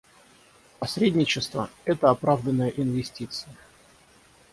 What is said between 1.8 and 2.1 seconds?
это